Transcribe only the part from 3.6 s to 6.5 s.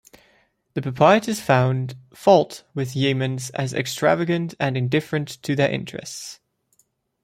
extravagant and indifferent to their interests.